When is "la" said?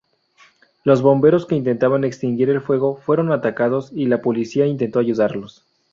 4.07-4.23